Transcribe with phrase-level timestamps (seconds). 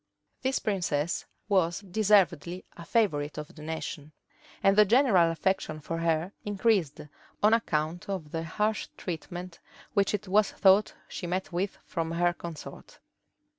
[0.41, 4.13] This princess was deservedly a favorite of the nation;
[4.63, 7.01] and the general affection for her increased,
[7.43, 9.59] on account of the harsh treatment
[9.93, 12.97] which it was thought she met with from her consort.